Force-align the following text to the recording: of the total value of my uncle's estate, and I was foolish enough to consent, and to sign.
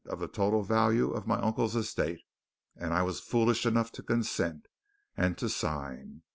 of 0.07 0.17
the 0.17 0.27
total 0.27 0.63
value 0.63 1.11
of 1.11 1.27
my 1.27 1.37
uncle's 1.41 1.75
estate, 1.75 2.21
and 2.75 2.91
I 2.91 3.03
was 3.03 3.19
foolish 3.19 3.67
enough 3.67 3.91
to 3.91 4.01
consent, 4.01 4.67
and 5.15 5.37
to 5.37 5.47
sign. 5.47 6.23